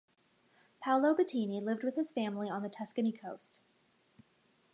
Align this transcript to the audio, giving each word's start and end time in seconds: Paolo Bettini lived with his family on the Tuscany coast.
Paolo 0.79 1.13
Bettini 1.13 1.61
lived 1.61 1.83
with 1.83 1.93
his 1.93 2.11
family 2.11 2.49
on 2.49 2.63
the 2.63 2.69
Tuscany 2.69 3.11
coast. 3.11 3.61